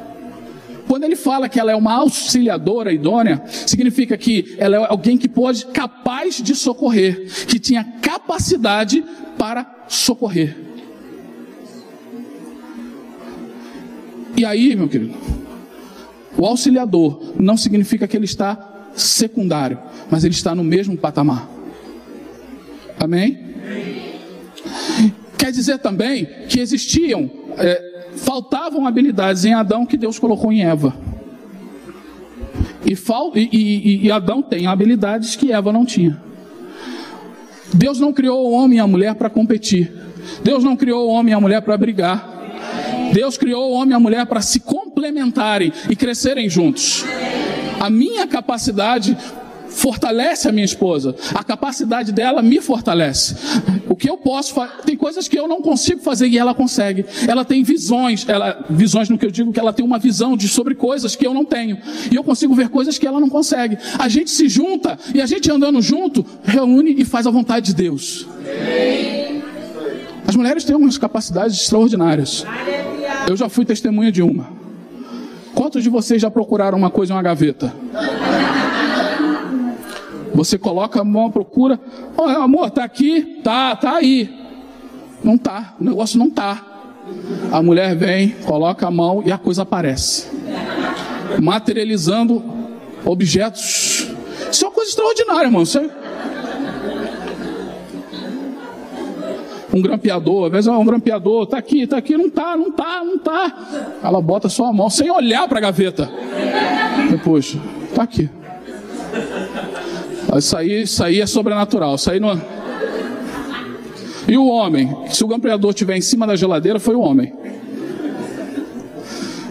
[0.88, 5.28] Quando ele fala que ela é uma auxiliadora idônea, significa que ela é alguém que
[5.28, 9.04] pode, capaz de socorrer, que tinha capacidade
[9.36, 10.56] para socorrer.
[14.34, 15.14] E aí, meu querido,
[16.38, 19.78] o auxiliador não significa que ele está secundário,
[20.10, 21.59] mas ele está no mesmo patamar.
[23.00, 23.38] Amém?
[25.38, 30.94] Quer dizer também que existiam é, faltavam habilidades em Adão que Deus colocou em Eva.
[32.84, 32.94] E,
[33.34, 36.20] e, e, Adão tem habilidades que Eva não tinha.
[37.72, 39.92] Deus não criou o homem e a mulher para competir.
[40.42, 42.28] Deus não criou o homem e a mulher para brigar.
[43.12, 47.04] Deus criou o homem e a mulher para se complementarem e crescerem juntos.
[47.78, 49.16] A minha capacidade
[49.70, 51.14] fortalece a minha esposa.
[51.34, 53.36] A capacidade dela me fortalece.
[53.88, 57.04] O que eu posso fazer, tem coisas que eu não consigo fazer e ela consegue.
[57.26, 60.48] Ela tem visões, ela, visões no que eu digo que ela tem uma visão de
[60.48, 61.78] sobre coisas que eu não tenho.
[62.10, 63.78] E eu consigo ver coisas que ela não consegue.
[63.98, 67.74] A gente se junta e a gente andando junto, reúne e faz a vontade de
[67.74, 68.26] Deus.
[70.26, 72.44] As mulheres têm umas capacidades extraordinárias.
[73.28, 74.60] Eu já fui testemunha de uma.
[75.54, 77.72] Quantos de vocês já procuraram uma coisa em uma gaveta?
[80.34, 81.78] Você coloca a mão, procura.
[82.16, 83.40] Oh, amor, tá aqui?
[83.42, 84.30] Tá, tá aí.
[85.22, 85.74] Não tá.
[85.80, 86.66] O negócio não tá.
[87.52, 90.28] A mulher vem, coloca a mão e a coisa aparece.
[91.40, 92.42] Materializando
[93.04, 94.08] objetos.
[94.50, 95.62] Isso é uma coisa extraordinária, irmão.
[95.62, 95.90] Isso é...
[99.72, 103.04] Um grampeador, às vezes é um grampeador, tá aqui, tá aqui, não tá, não tá,
[103.04, 103.98] não tá.
[104.02, 106.10] Ela bota só a mão sem olhar para a gaveta.
[107.08, 107.56] Depois,
[107.94, 108.28] tá aqui.
[110.38, 111.94] Isso aí, isso aí é sobrenatural.
[111.94, 112.40] Isso aí não...
[114.28, 114.96] E o homem?
[115.10, 117.32] Se o grampeador estiver em cima da geladeira, foi o homem.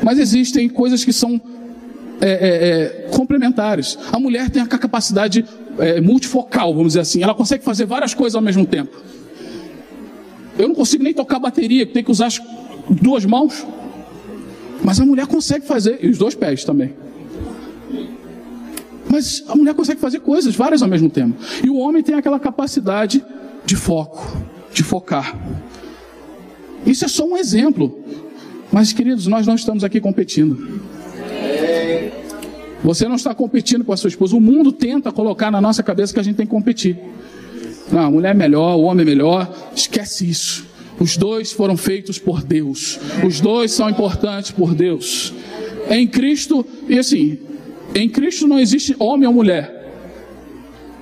[0.01, 1.41] Mas existem coisas que são
[2.21, 3.97] é, é, é, complementares.
[4.11, 5.45] A mulher tem a capacidade
[5.77, 7.21] é, multifocal, vamos dizer assim.
[7.21, 8.95] Ela consegue fazer várias coisas ao mesmo tempo.
[10.57, 12.41] Eu não consigo nem tocar bateria, tem que usar as
[12.89, 13.65] duas mãos.
[14.83, 16.93] Mas a mulher consegue fazer, e os dois pés também.
[19.11, 21.35] Mas a mulher consegue fazer coisas, várias ao mesmo tempo.
[21.63, 23.25] E o homem tem aquela capacidade
[23.65, 24.37] de foco,
[24.71, 25.35] de focar.
[26.85, 28.03] Isso é só um exemplo.
[28.71, 30.79] Mas, queridos, nós não estamos aqui competindo.
[32.83, 34.35] Você não está competindo com a sua esposa.
[34.35, 36.97] O mundo tenta colocar na nossa cabeça que a gente tem que competir.
[37.91, 39.51] Não, a mulher é melhor, o homem é melhor.
[39.75, 40.67] Esquece isso.
[40.99, 42.99] Os dois foram feitos por Deus.
[43.25, 45.33] Os dois são importantes por Deus.
[45.89, 47.39] Em Cristo, e assim,
[47.95, 49.79] em Cristo não existe homem ou mulher.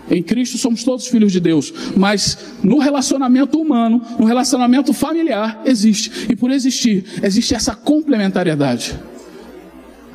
[0.09, 6.27] Em Cristo somos todos filhos de Deus, mas no relacionamento humano, no relacionamento familiar, existe.
[6.31, 8.97] E por existir, existe essa complementariedade.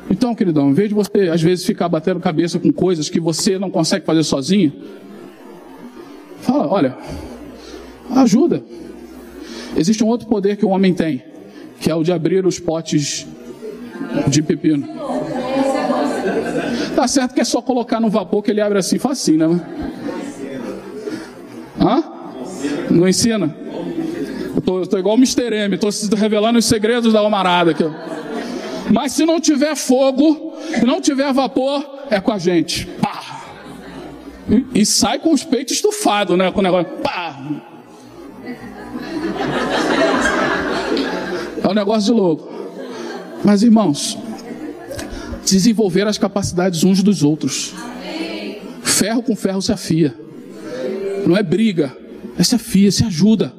[0.09, 3.59] Então, queridão, em vez de você às vezes ficar batendo cabeça com coisas que você
[3.59, 4.73] não consegue fazer sozinho,
[6.41, 6.97] fala, olha,
[8.15, 8.63] ajuda.
[9.77, 11.23] Existe um outro poder que o homem tem,
[11.79, 13.27] que é o de abrir os potes
[14.27, 14.87] de pepino.
[16.95, 19.61] Tá certo que é só colocar no vapor que ele abre assim, facinho, né?
[21.79, 22.03] Hã?
[22.89, 23.55] Não ensina?
[24.55, 25.53] Eu tô, eu tô igual o Mr.
[25.53, 27.83] M, tô revelando os segredos da almarada aqui.
[28.91, 32.85] Mas se não tiver fogo, se não tiver vapor, é com a gente.
[33.01, 33.41] Pá!
[34.49, 36.51] E, e sai com os peitos estufados, né?
[36.51, 36.91] Com o negócio.
[37.01, 37.35] Pá!
[41.63, 42.51] É um negócio de louco.
[43.43, 44.17] Mas, irmãos,
[45.45, 47.73] desenvolver as capacidades uns dos outros.
[48.81, 50.15] Ferro com ferro se afia.
[51.25, 51.95] Não é briga,
[52.37, 53.53] é se afia, se ajuda.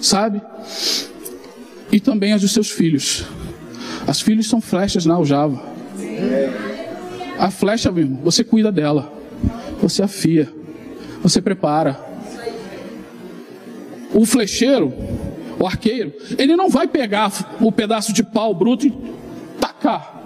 [0.00, 0.40] Sabe?
[1.90, 3.24] E também as dos seus filhos.
[4.06, 5.62] As filhas são flechas na aljava.
[7.38, 9.12] A flecha, meu irmão, você cuida dela.
[9.80, 10.52] Você afia.
[11.22, 12.00] Você prepara.
[14.14, 14.92] O flecheiro,
[15.58, 18.92] o arqueiro, ele não vai pegar o pedaço de pau bruto e
[19.60, 20.21] tacar.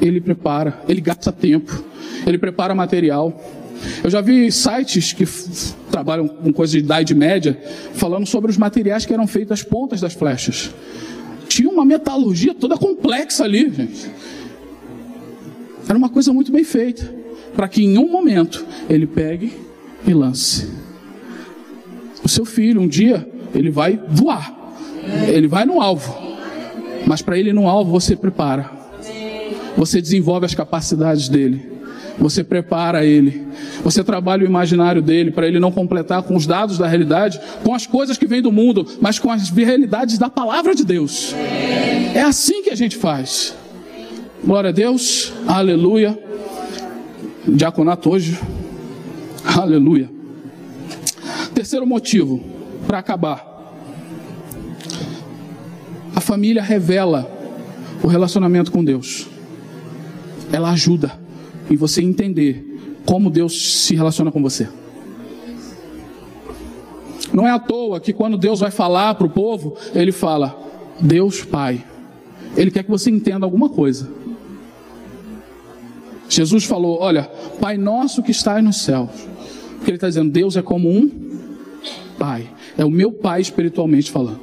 [0.00, 1.84] Ele prepara, ele gasta tempo,
[2.26, 3.40] ele prepara material.
[4.02, 5.24] Eu já vi sites que
[5.90, 7.60] trabalham com coisas de idade média
[7.94, 10.70] falando sobre os materiais que eram feitos as pontas das flechas.
[11.48, 14.10] Tinha uma metalurgia toda complexa ali, gente.
[15.88, 17.10] Era uma coisa muito bem feita,
[17.56, 19.52] para que em um momento ele pegue
[20.06, 20.68] e lance.
[22.22, 24.54] O seu filho, um dia, ele vai voar.
[25.26, 26.14] Ele vai no alvo.
[27.06, 28.77] Mas para ele no alvo, você prepara.
[29.76, 31.78] Você desenvolve as capacidades dele.
[32.18, 33.46] Você prepara ele.
[33.84, 37.72] Você trabalha o imaginário dele para ele não completar com os dados da realidade, com
[37.74, 41.34] as coisas que vêm do mundo, mas com as realidades da palavra de Deus.
[42.14, 43.54] É assim que a gente faz.
[44.44, 45.32] Glória a Deus.
[45.46, 46.18] Aleluia.
[47.46, 48.38] Diaconato hoje.
[49.44, 50.10] Aleluia.
[51.54, 52.42] Terceiro motivo
[52.86, 53.46] para acabar.
[56.14, 57.30] A família revela
[58.02, 59.28] o relacionamento com Deus.
[60.52, 61.18] Ela ajuda
[61.70, 62.64] em você entender
[63.04, 64.68] como Deus se relaciona com você.
[67.32, 70.58] Não é à toa que quando Deus vai falar para o povo, ele fala:
[71.00, 71.84] Deus Pai.
[72.56, 74.10] Ele quer que você entenda alguma coisa.
[76.28, 77.24] Jesus falou: Olha,
[77.60, 79.10] Pai nosso que está nos céus.
[79.76, 81.10] Porque ele está dizendo: Deus é como um
[82.18, 82.48] Pai.
[82.76, 84.40] É o meu Pai espiritualmente falando.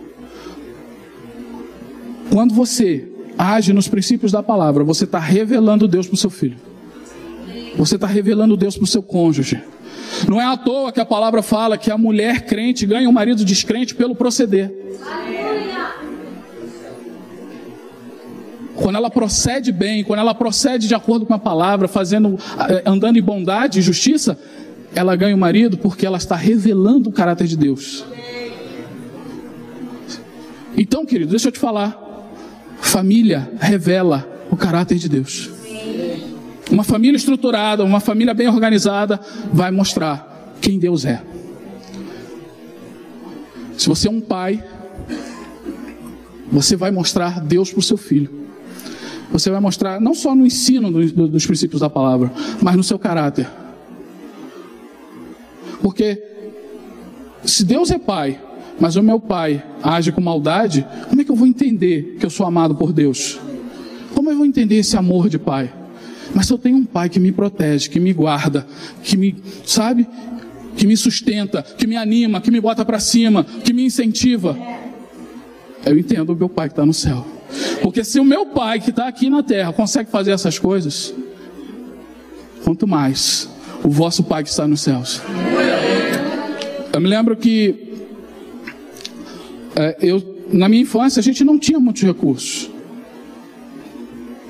[2.32, 6.58] Quando você age nos princípios da palavra, você está revelando Deus para o seu filho.
[7.78, 9.62] Você está revelando Deus para o seu cônjuge.
[10.28, 13.44] Não é à toa que a palavra fala que a mulher crente ganha um marido
[13.44, 14.74] descrente pelo proceder.
[18.76, 22.38] Quando ela procede bem, quando ela procede de acordo com a palavra, fazendo,
[22.70, 24.38] eh, andando em bondade e justiça,
[24.94, 28.06] ela ganha o um marido porque ela está revelando o caráter de Deus.
[30.78, 32.05] Então, querido, deixa eu te falar.
[32.96, 35.50] Família revela o caráter de Deus.
[36.72, 39.20] Uma família estruturada, uma família bem organizada,
[39.52, 41.22] vai mostrar quem Deus é.
[43.78, 44.64] Se você é um pai,
[46.50, 48.30] você vai mostrar Deus para o seu filho.
[49.30, 52.32] Você vai mostrar não só no ensino dos princípios da palavra,
[52.62, 53.46] mas no seu caráter.
[55.82, 56.24] Porque
[57.44, 58.40] se Deus é pai,
[58.80, 62.30] mas o meu pai age com maldade, como é que eu vou entender que eu
[62.30, 63.40] sou amado por Deus?
[64.14, 65.72] Como eu vou entender esse amor de pai?
[66.34, 68.68] Mas se eu tenho um pai que me protege, que me guarda,
[69.04, 69.36] que me,
[69.66, 70.08] sabe,
[70.76, 74.58] que me sustenta, que me anima, que me bota para cima, que me incentiva,
[75.86, 77.26] eu entendo o meu pai que está no céu.
[77.82, 81.14] Porque se o meu pai que está aqui na terra consegue fazer essas coisas,
[82.64, 83.48] quanto mais
[83.84, 85.22] o vosso pai que está nos céus.
[86.92, 87.95] Eu me lembro que
[90.00, 92.70] eu, na minha infância a gente não tinha muitos recursos.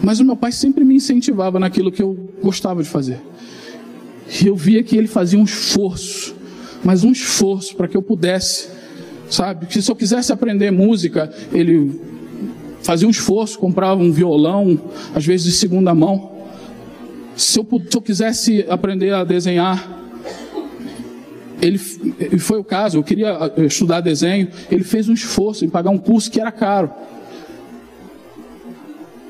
[0.02, 3.20] Mas o meu pai sempre me incentivava naquilo que eu gostava de fazer.
[4.42, 6.36] E eu via que ele fazia um esforço,
[6.84, 8.70] mas um esforço para que eu pudesse,
[9.30, 9.66] sabe?
[9.66, 12.00] Que se eu quisesse aprender música, ele
[12.84, 14.80] fazia um esforço, comprava um violão,
[15.14, 16.34] às vezes de segunda mão.
[17.36, 20.05] Se eu, se eu quisesse aprender a desenhar,
[21.68, 25.90] ele, foi o caso, eu queria eh, estudar desenho, ele fez um esforço em pagar
[25.90, 26.92] um curso que era caro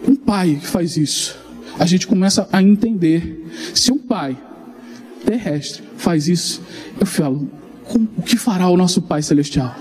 [0.08, 1.38] um pai que faz isso,
[1.80, 3.46] a gente começa a entender.
[3.74, 4.38] Se um pai
[5.26, 6.62] terrestre faz isso,
[7.00, 7.50] eu falo,
[8.18, 9.76] o que fará o nosso Pai Celestial?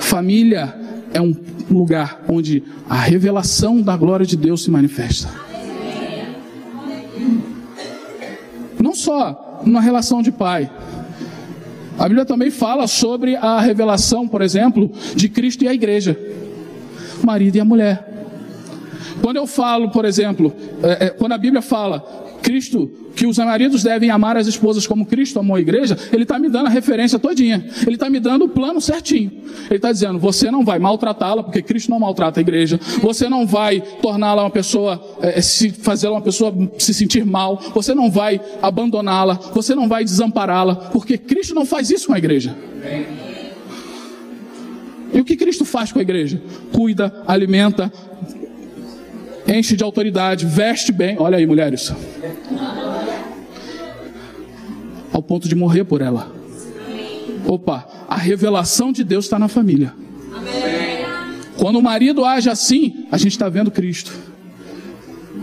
[0.00, 0.74] Família
[1.12, 1.34] é um
[1.70, 5.28] lugar onde a revelação da glória de Deus se manifesta.
[8.82, 10.70] Não só na relação de pai.
[11.98, 16.16] A Bíblia também fala sobre a revelação, por exemplo, de Cristo e a igreja.
[17.22, 18.08] O marido e a mulher.
[19.20, 23.82] Quando eu falo, por exemplo, é, é, quando a Bíblia fala Cristo, que os maridos
[23.82, 27.18] devem amar as esposas como Cristo amou a igreja, ele está me dando a referência
[27.18, 27.62] todinha.
[27.82, 29.30] Ele está me dando o plano certinho.
[29.66, 32.80] Ele está dizendo, você não vai maltratá-la, porque Cristo não maltrata a igreja.
[33.02, 37.60] Você não vai torná-la uma pessoa, é, se fazê-la uma pessoa se sentir mal.
[37.74, 39.34] Você não vai abandoná-la.
[39.34, 42.56] Você não vai desampará-la, porque Cristo não faz isso com a igreja.
[45.12, 46.40] E o que Cristo faz com a igreja?
[46.72, 47.92] Cuida, alimenta,
[49.48, 51.16] enche de autoridade, veste bem.
[51.18, 51.92] Olha aí, mulheres.
[55.12, 56.30] Ao ponto de morrer por ela.
[57.46, 59.94] Opa, a revelação de Deus está na família.
[61.56, 64.12] Quando o marido age assim, a gente está vendo Cristo.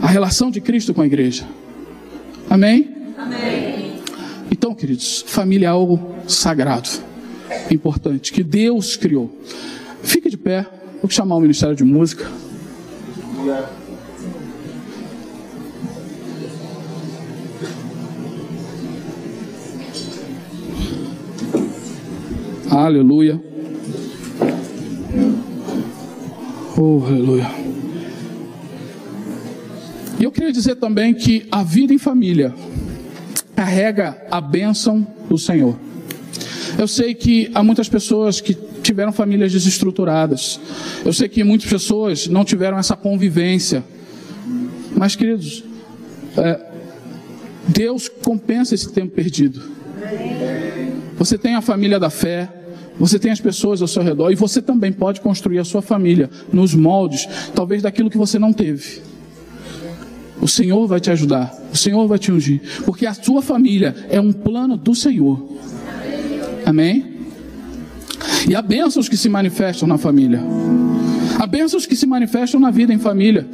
[0.01, 1.45] A relação de Cristo com a igreja.
[2.49, 3.13] Amém?
[3.17, 4.01] Amém.
[4.51, 6.89] Então, queridos, família é algo sagrado,
[7.71, 9.35] importante, que Deus criou.
[10.03, 10.65] Fique de pé,
[11.01, 12.29] vou chamar o Ministério de Música.
[22.75, 23.41] Aleluia.
[26.77, 27.49] Oh, aleluia.
[30.19, 32.53] E eu queria dizer também que a vida em família
[33.55, 35.79] carrega a bênção do Senhor.
[36.77, 38.53] Eu sei que há muitas pessoas que
[38.83, 40.59] tiveram famílias desestruturadas.
[41.05, 43.85] Eu sei que muitas pessoas não tiveram essa convivência.
[44.91, 45.63] Mas, queridos,
[46.35, 46.59] é,
[47.69, 49.61] Deus compensa esse tempo perdido.
[51.17, 52.49] Você tem a família da fé,
[52.99, 56.29] você tem as pessoas ao seu redor e você também pode construir a sua família
[56.51, 59.01] nos moldes, talvez daquilo que você não teve.
[60.41, 64.19] O Senhor vai te ajudar, o Senhor vai te ungir, porque a sua família é
[64.19, 65.43] um plano do Senhor.
[66.65, 67.15] Amém?
[68.47, 70.41] E há bênçãos que se manifestam na família.
[71.39, 73.47] Há bênçãos que se manifestam na vida em família.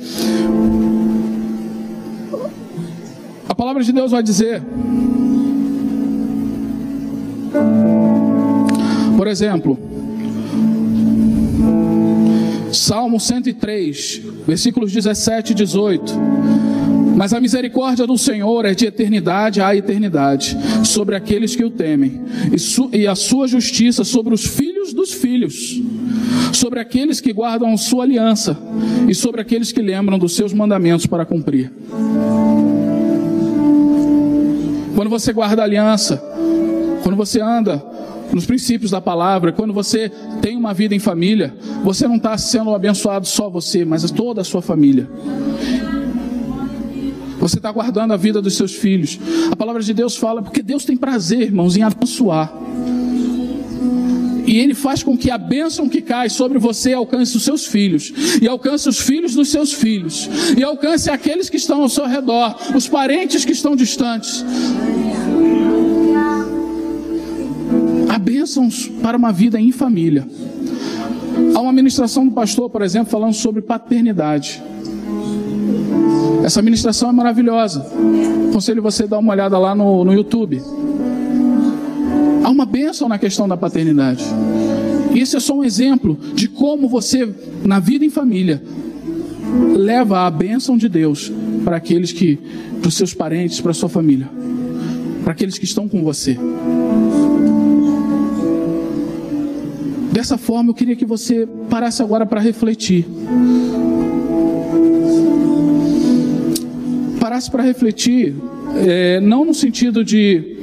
[3.47, 4.61] A palavra de Deus vai dizer
[9.22, 9.78] por exemplo,
[12.74, 16.11] Salmo 103, versículos 17 e 18.
[17.15, 22.19] Mas a misericórdia do Senhor é de eternidade a eternidade sobre aqueles que o temem,
[22.51, 25.80] e, e a sua justiça sobre os filhos dos filhos,
[26.51, 28.57] sobre aqueles que guardam sua aliança
[29.07, 31.72] e sobre aqueles que lembram dos seus mandamentos para cumprir.
[34.95, 36.17] Quando você guarda aliança,
[37.03, 37.90] quando você anda
[38.34, 40.09] nos princípios da palavra, quando você
[40.41, 41.53] tem uma vida em família,
[41.84, 45.09] você não está sendo abençoado só você, mas toda a sua família.
[47.39, 49.19] Você está guardando a vida dos seus filhos.
[49.51, 52.53] A palavra de Deus fala, porque Deus tem prazer, irmãos, em abençoar.
[54.45, 58.13] E Ele faz com que a bênção que cai sobre você alcance os seus filhos,
[58.41, 62.55] e alcance os filhos dos seus filhos, e alcance aqueles que estão ao seu redor,
[62.75, 64.43] os parentes que estão distantes.
[68.52, 70.28] Bênçãos para uma vida em família.
[71.56, 74.62] Há uma ministração do pastor, por exemplo, falando sobre paternidade.
[76.43, 77.86] Essa ministração é maravilhosa.
[78.49, 80.62] Aconselho você a dar uma olhada lá no, no YouTube.
[82.43, 84.26] Há uma bênção na questão da paternidade.
[85.14, 87.34] E esse é só um exemplo de como você,
[87.64, 88.62] na vida em família,
[89.78, 91.32] leva a bênção de Deus
[91.64, 92.38] para aqueles que,
[92.82, 94.30] para os seus parentes, para a sua família,
[95.24, 96.38] para aqueles que estão com você.
[100.12, 103.05] Dessa forma, eu queria que você parasse agora para refletir.
[107.20, 108.36] Parasse para refletir,
[108.76, 110.57] é, não no sentido de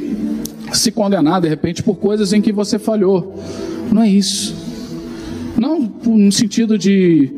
[0.72, 3.42] se condenar de repente por coisas em que você falhou.
[3.90, 4.55] Não é isso.
[5.57, 7.32] Não no sentido de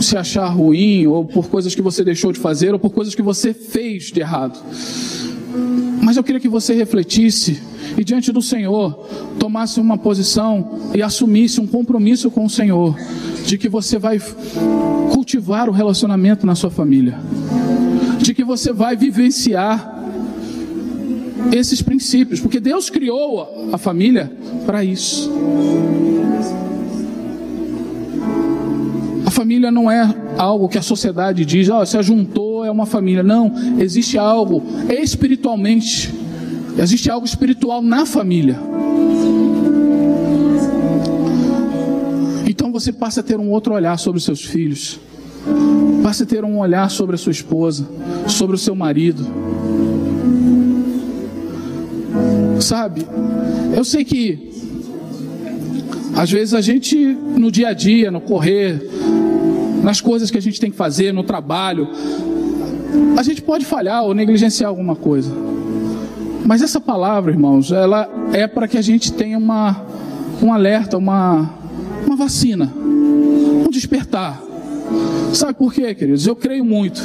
[0.00, 3.22] se achar ruim, ou por coisas que você deixou de fazer, ou por coisas que
[3.22, 4.58] você fez de errado.
[6.10, 7.62] Mas eu queria que você refletisse
[7.96, 8.94] e diante do Senhor
[9.38, 12.96] tomasse uma posição e assumisse um compromisso com o Senhor
[13.46, 14.20] de que você vai
[15.14, 17.16] cultivar o relacionamento na sua família,
[18.18, 20.02] de que você vai vivenciar
[21.52, 24.32] esses princípios, porque Deus criou a família
[24.66, 25.30] para isso.
[29.24, 32.86] A família não é algo que a sociedade diz, ó, oh, se ajuntou é uma
[32.86, 33.22] família.
[33.22, 36.20] Não, existe algo espiritualmente
[36.78, 38.58] Existe algo espiritual na família.
[42.46, 44.98] Então você passa a ter um outro olhar sobre seus filhos.
[46.02, 47.86] Passa a ter um olhar sobre a sua esposa,
[48.26, 49.26] sobre o seu marido.
[52.60, 53.06] Sabe?
[53.76, 54.50] Eu sei que
[56.16, 58.88] às vezes a gente no dia a dia, no correr,
[59.82, 61.88] nas coisas que a gente tem que fazer, no trabalho.
[63.16, 65.30] A gente pode falhar ou negligenciar alguma coisa.
[66.44, 69.84] Mas essa palavra, irmãos, ela é para que a gente tenha uma,
[70.42, 71.50] um alerta, uma,
[72.06, 74.42] uma vacina, um despertar.
[75.32, 76.26] Sabe por quê, queridos?
[76.26, 77.00] Eu creio muito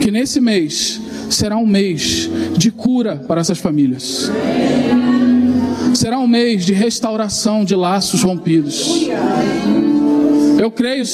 [0.00, 4.30] que nesse mês será um mês de cura para essas famílias.
[5.94, 9.08] Será um mês de restauração de laços rompidos.
[10.58, 11.04] Eu creio,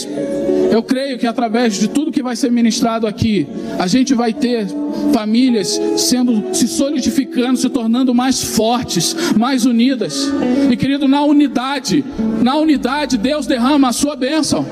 [0.74, 3.46] eu creio que através de tudo que vai ser ministrado aqui,
[3.78, 4.66] a gente vai ter
[5.12, 10.32] famílias sendo se solidificando, se tornando mais fortes, mais unidas.
[10.68, 12.04] E querido, na unidade,
[12.42, 14.66] na unidade Deus derrama a sua bênção.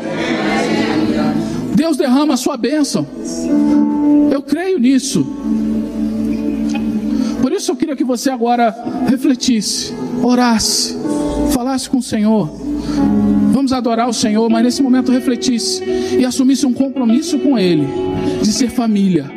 [1.73, 3.07] Deus derrama a sua bênção.
[4.33, 5.25] Eu creio nisso.
[7.41, 8.75] Por isso eu queria que você agora
[9.09, 10.97] refletisse, orasse,
[11.53, 12.51] falasse com o Senhor.
[13.63, 15.85] Vamos adorar o Senhor, mas nesse momento refletisse
[16.19, 17.87] e assumisse um compromisso com Ele,
[18.43, 19.31] de ser família,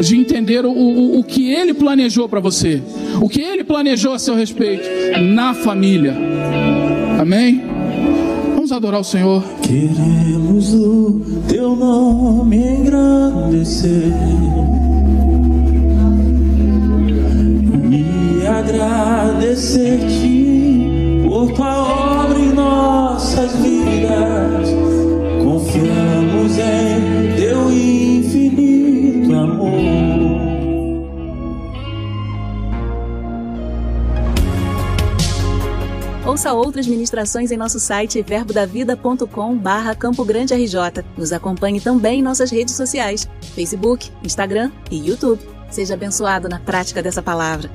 [0.00, 2.82] de entender o, o, o que Ele planejou para você,
[3.22, 4.88] o que Ele planejou a seu respeito
[5.22, 6.16] na família.
[7.16, 7.62] Amém?
[8.56, 9.44] Vamos adorar o Senhor.
[9.62, 14.12] Queremos o teu nome engrandecer
[17.88, 20.18] e agradecer-te
[21.28, 22.52] por tua obra em
[23.18, 24.68] nossas vidas.
[25.42, 29.72] Confiamos em teu infinito amor.
[36.24, 41.04] Ouça outras ministrações em nosso site verbodavida.com barra Campo Grande RJ.
[41.16, 45.42] Nos acompanhe também em nossas redes sociais, Facebook, Instagram e YouTube.
[45.70, 47.68] Seja abençoado na prática dessa palavra.